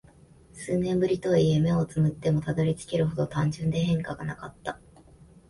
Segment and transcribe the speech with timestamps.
[0.51, 4.79] 数年ぶりとはいえ、目を瞑ってもたどり着けるほど単純で変化がなかった。